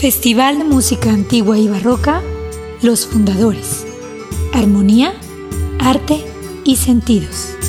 Festival 0.00 0.56
de 0.56 0.64
Música 0.64 1.10
Antigua 1.10 1.58
y 1.58 1.68
Barroca, 1.68 2.22
Los 2.80 3.06
Fundadores. 3.06 3.84
Armonía, 4.54 5.12
Arte 5.78 6.24
y 6.64 6.76
Sentidos. 6.76 7.59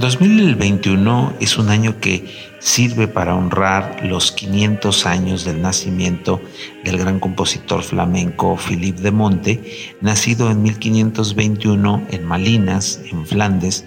2021 0.00 1.34
es 1.40 1.58
un 1.58 1.68
año 1.68 2.00
que 2.00 2.24
sirve 2.58 3.06
para 3.06 3.36
honrar 3.36 4.00
los 4.02 4.32
500 4.32 5.04
años 5.04 5.44
del 5.44 5.60
nacimiento 5.60 6.40
del 6.84 6.96
gran 6.96 7.20
compositor 7.20 7.82
flamenco 7.82 8.56
Philippe 8.56 9.02
de 9.02 9.10
Monte, 9.10 9.94
nacido 10.00 10.50
en 10.50 10.62
1521 10.62 12.06
en 12.12 12.24
Malinas, 12.24 13.02
en 13.12 13.26
Flandes, 13.26 13.84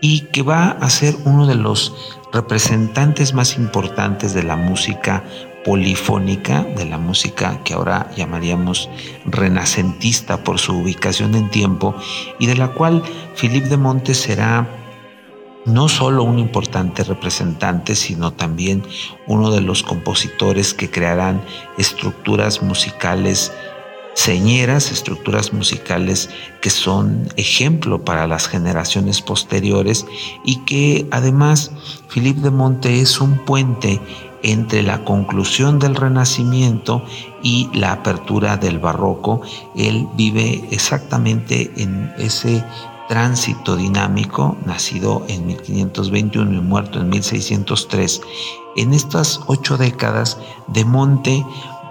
y 0.00 0.20
que 0.32 0.40
va 0.40 0.78
a 0.80 0.88
ser 0.88 1.14
uno 1.26 1.46
de 1.46 1.56
los 1.56 1.94
representantes 2.32 3.34
más 3.34 3.58
importantes 3.58 4.32
de 4.32 4.44
la 4.44 4.56
música 4.56 5.24
polifónica, 5.62 6.64
de 6.74 6.86
la 6.86 6.96
música 6.96 7.60
que 7.64 7.74
ahora 7.74 8.10
llamaríamos 8.16 8.88
renacentista 9.26 10.42
por 10.42 10.58
su 10.58 10.74
ubicación 10.74 11.34
en 11.34 11.50
tiempo, 11.50 11.94
y 12.38 12.46
de 12.46 12.56
la 12.56 12.68
cual 12.68 13.02
Philippe 13.36 13.68
de 13.68 13.76
Monte 13.76 14.14
será 14.14 14.83
no 15.64 15.88
solo 15.88 16.24
un 16.24 16.38
importante 16.38 17.04
representante, 17.04 17.94
sino 17.94 18.32
también 18.32 18.82
uno 19.26 19.50
de 19.50 19.60
los 19.60 19.82
compositores 19.82 20.74
que 20.74 20.90
crearán 20.90 21.42
estructuras 21.78 22.62
musicales 22.62 23.52
señeras, 24.14 24.90
estructuras 24.90 25.52
musicales 25.52 26.30
que 26.60 26.70
son 26.70 27.28
ejemplo 27.36 28.04
para 28.04 28.26
las 28.26 28.48
generaciones 28.48 29.20
posteriores 29.20 30.06
y 30.44 30.56
que 30.64 31.06
además 31.10 31.72
Philippe 32.08 32.40
de 32.40 32.50
Monte 32.50 33.00
es 33.00 33.20
un 33.20 33.38
puente 33.44 34.00
entre 34.42 34.82
la 34.82 35.04
conclusión 35.04 35.78
del 35.78 35.96
Renacimiento 35.96 37.04
y 37.42 37.68
la 37.72 37.92
apertura 37.92 38.56
del 38.56 38.78
Barroco. 38.78 39.40
Él 39.74 40.06
vive 40.14 40.64
exactamente 40.70 41.72
en 41.76 42.12
ese 42.18 42.62
tránsito 43.08 43.76
dinámico, 43.76 44.56
nacido 44.64 45.24
en 45.28 45.46
1521 45.46 46.54
y 46.54 46.60
muerto 46.60 47.00
en 47.00 47.08
1603, 47.10 48.20
en 48.76 48.92
estas 48.92 49.40
ocho 49.46 49.76
décadas 49.76 50.38
de 50.68 50.84
Monte 50.84 51.44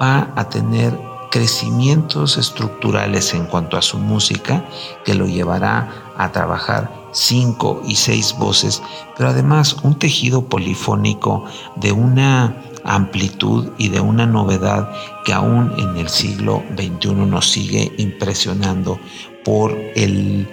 va 0.00 0.32
a 0.36 0.48
tener 0.48 0.98
crecimientos 1.30 2.36
estructurales 2.36 3.34
en 3.34 3.46
cuanto 3.46 3.76
a 3.76 3.82
su 3.82 3.98
música 3.98 4.64
que 5.04 5.14
lo 5.14 5.26
llevará 5.26 6.12
a 6.16 6.32
trabajar 6.32 6.92
cinco 7.12 7.82
y 7.86 7.96
seis 7.96 8.36
voces, 8.36 8.82
pero 9.16 9.30
además 9.30 9.76
un 9.82 9.98
tejido 9.98 10.42
polifónico 10.42 11.44
de 11.76 11.92
una 11.92 12.56
amplitud 12.84 13.70
y 13.78 13.88
de 13.88 14.00
una 14.00 14.26
novedad 14.26 14.90
que 15.24 15.32
aún 15.32 15.72
en 15.78 15.96
el 15.96 16.08
siglo 16.08 16.62
XXI 16.76 17.14
nos 17.14 17.50
sigue 17.50 17.92
impresionando 17.98 18.98
por 19.44 19.76
el 19.94 20.48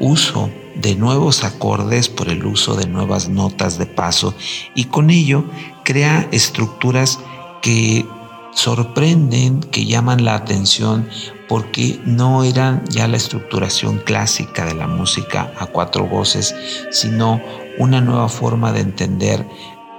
uso 0.00 0.50
de 0.74 0.96
nuevos 0.96 1.44
acordes, 1.44 2.08
por 2.08 2.28
el 2.28 2.44
uso 2.44 2.74
de 2.74 2.88
nuevas 2.88 3.28
notas 3.28 3.78
de 3.78 3.86
paso 3.86 4.34
y 4.74 4.86
con 4.86 5.10
ello 5.10 5.44
crea 5.84 6.26
estructuras 6.32 7.20
que 7.62 8.06
sorprenden, 8.52 9.60
que 9.60 9.84
llaman 9.84 10.24
la 10.24 10.34
atención 10.34 11.08
porque 11.48 12.00
no 12.04 12.44
eran 12.44 12.84
ya 12.88 13.08
la 13.08 13.16
estructuración 13.16 13.98
clásica 13.98 14.64
de 14.64 14.74
la 14.74 14.86
música 14.86 15.52
a 15.58 15.66
cuatro 15.66 16.06
voces, 16.06 16.54
sino 16.90 17.40
una 17.78 18.00
nueva 18.00 18.28
forma 18.28 18.72
de 18.72 18.80
entender 18.80 19.46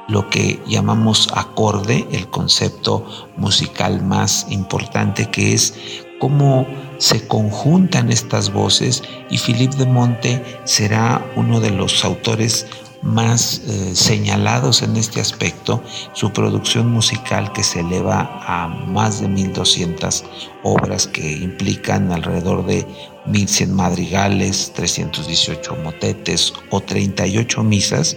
lo 0.07 0.29
que 0.29 0.59
llamamos 0.67 1.29
acorde, 1.33 2.07
el 2.11 2.27
concepto 2.27 3.05
musical 3.37 4.01
más 4.01 4.47
importante 4.49 5.29
que 5.29 5.53
es 5.53 5.73
cómo 6.21 6.67
se 6.99 7.27
conjuntan 7.27 8.11
estas 8.11 8.53
voces 8.53 9.01
y 9.31 9.39
Philippe 9.39 9.75
de 9.75 9.87
Monte 9.87 10.59
será 10.65 11.25
uno 11.35 11.59
de 11.59 11.71
los 11.71 12.05
autores 12.05 12.67
más 13.01 13.63
eh, 13.67 13.95
señalados 13.95 14.83
en 14.83 14.97
este 14.97 15.19
aspecto, 15.19 15.83
su 16.13 16.31
producción 16.31 16.91
musical 16.91 17.51
que 17.53 17.63
se 17.63 17.79
eleva 17.79 18.39
a 18.45 18.67
más 18.67 19.19
de 19.19 19.29
1200 19.29 20.23
obras 20.61 21.07
que 21.07 21.31
implican 21.31 22.11
alrededor 22.11 22.67
de 22.67 22.85
1100 23.25 23.73
madrigales, 23.73 24.73
318 24.75 25.75
motetes 25.77 26.53
o 26.69 26.81
38 26.81 27.63
misas, 27.63 28.15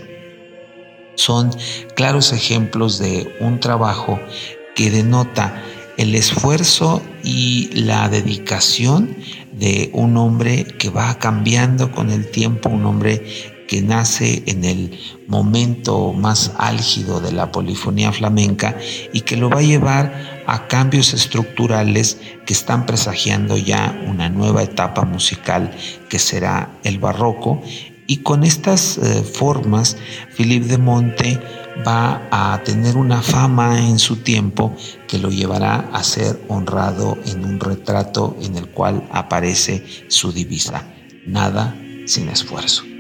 son 1.15 1.57
claros 1.97 2.35
ejemplos 2.35 2.99
de 2.99 3.35
un 3.41 3.61
trabajo 3.61 4.21
que 4.75 4.91
denota 4.91 5.63
el 5.97 6.15
esfuerzo 6.15 7.03
y 7.23 7.71
la 7.73 8.09
dedicación 8.09 9.17
de 9.53 9.91
un 9.93 10.17
hombre 10.17 10.65
que 10.65 10.91
va 10.91 11.19
cambiando 11.19 11.93
con 11.93 12.11
el 12.11 12.31
tiempo, 12.31 12.69
un 12.69 12.87
hombre 12.87 13.25
que 13.69 13.81
nace 13.83 14.43
en 14.47 14.65
el 14.65 14.99
momento 15.27 16.13
más 16.13 16.53
álgido 16.59 17.21
de 17.21 17.33
la 17.33 17.51
polifonía 17.51 18.13
flamenca 18.13 18.77
y 19.13 19.23
que 19.23 19.37
lo 19.37 19.49
va 19.49 19.59
a 19.59 19.63
llevar 19.63 20.43
a 20.47 20.69
cambios 20.69 21.15
estructurales 21.15 22.19
que 22.47 22.53
están 22.53 22.85
presagiando 22.87 23.57
ya 23.57 23.99
una 24.07 24.29
nueva 24.29 24.63
etapa 24.63 25.05
musical 25.05 25.71
que 26.09 26.19
será 26.19 26.79
el 26.85 26.99
barroco. 26.99 27.63
Y 28.07 28.19
con 28.19 28.45
estas 28.45 28.99
eh, 28.99 29.23
formas, 29.23 29.97
Philippe 30.37 30.67
de 30.67 30.79
Monte 30.79 31.41
va 31.87 32.29
a 32.31 32.63
tener 32.63 32.97
una 32.97 33.23
fama 33.23 33.81
en 33.89 33.99
su 33.99 34.17
tiempo 34.17 34.77
que 35.09 35.19
lo 35.19 35.31
llevará 35.31 35.91
a 35.93 36.03
ser 36.05 36.41
honrado 36.49 37.19
en 37.27 37.45
un 37.45 37.61
retrato 37.61 38.37
en 38.41 38.57
el 38.57 38.69
cual 38.69 39.09
aparece 39.11 39.85
su 40.09 40.33
divisa, 40.33 40.85
nada 41.27 41.77
sin 42.07 42.29
esfuerzo. 42.29 42.94